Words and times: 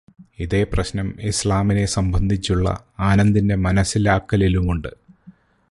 ഇതേ 0.39 0.63
പ്രശ്നം 0.63 1.07
ഇസ്ലാമിനെ 1.21 1.85
സംബന്ധിച്ചുള്ള 1.85 2.67
ആനന്ദിന്റെ 2.99 3.55
മനസ്സിലാക്കലിലുമുണ്ട്. 3.55 4.91